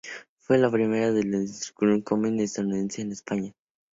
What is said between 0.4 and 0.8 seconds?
la